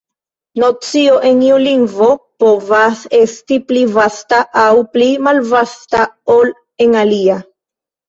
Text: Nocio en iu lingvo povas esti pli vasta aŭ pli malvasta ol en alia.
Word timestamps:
Nocio 0.61 1.19
en 1.31 1.43
iu 1.49 1.59
lingvo 1.63 2.07
povas 2.45 3.05
esti 3.19 3.61
pli 3.69 3.85
vasta 4.01 4.43
aŭ 4.65 4.75
pli 4.97 5.13
malvasta 5.29 6.11
ol 6.41 6.55
en 6.89 7.03
alia. 7.07 7.43